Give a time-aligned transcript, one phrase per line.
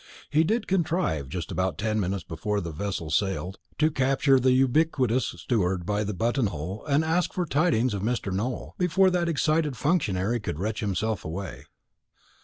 [0.31, 5.25] He did contrive, just about ten minutes before the vessel sailed, to capture the ubiquitous
[5.37, 8.33] steward by the button hole, and to ask for tidings of Mr.
[8.33, 11.65] Nowell, before that excited functionary could wrench himself away.